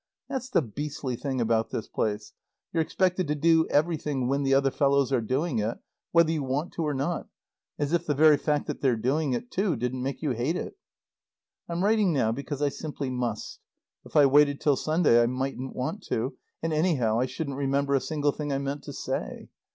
That's 0.27 0.49
the 0.49 0.63
beastly 0.63 1.15
thing 1.15 1.39
about 1.39 1.69
this 1.69 1.87
place, 1.87 2.33
you're 2.73 2.81
expected 2.81 3.27
to 3.27 3.35
do 3.35 3.67
everything 3.67 4.27
when 4.27 4.41
the 4.41 4.51
other 4.55 4.71
fellows 4.71 5.11
are 5.11 5.21
doing 5.21 5.59
it, 5.59 5.77
whether 6.11 6.31
you 6.31 6.41
want 6.41 6.73
to 6.73 6.87
or 6.87 6.95
not, 6.95 7.27
as 7.77 7.93
if 7.93 8.07
the 8.07 8.15
very 8.15 8.37
fact 8.37 8.65
that 8.65 8.81
they're 8.81 8.95
doing 8.95 9.33
it 9.33 9.51
too 9.51 9.75
didn't 9.75 10.01
make 10.01 10.23
you 10.23 10.31
hate 10.31 10.55
it. 10.55 10.75
I'm 11.69 11.83
writing 11.83 12.11
now 12.11 12.31
because 12.31 12.63
I 12.63 12.69
simply 12.69 13.11
must. 13.11 13.59
If 14.03 14.15
I 14.15 14.25
waited 14.25 14.59
till 14.59 14.75
Sunday 14.75 15.21
I 15.21 15.27
mightn't 15.27 15.75
want 15.75 16.01
to, 16.05 16.35
and 16.63 16.73
anyhow 16.73 17.19
I 17.19 17.27
shouldn't 17.27 17.57
remember 17.57 17.93
a 17.93 18.01
single 18.01 18.31
thing 18.31 18.51
I 18.51 18.57
meant 18.57 18.81
to 18.85 18.93
say. 18.93 19.49